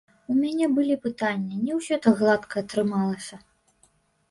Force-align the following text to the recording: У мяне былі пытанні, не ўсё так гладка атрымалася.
У 0.35 0.35
мяне 0.43 0.69
былі 0.77 0.95
пытанні, 1.03 1.59
не 1.67 1.77
ўсё 1.81 1.95
так 2.07 2.17
гладка 2.23 2.55
атрымалася. 2.65 3.35